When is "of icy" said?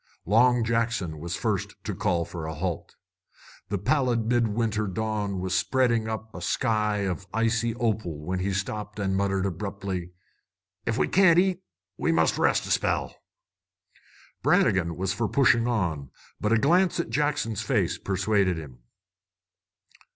7.01-7.75